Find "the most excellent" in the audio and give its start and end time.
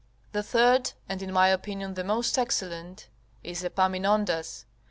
1.93-3.07